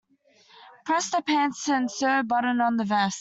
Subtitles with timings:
[0.83, 3.09] Press the pants and sew a button on the vest.